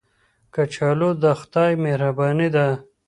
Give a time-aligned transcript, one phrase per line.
[0.53, 2.67] کچالو د خدای مهرباني ده